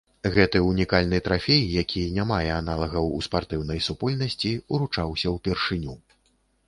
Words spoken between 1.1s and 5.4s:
трафей, які не мае аналагаў у спартыўнай супольнасці, уручаўся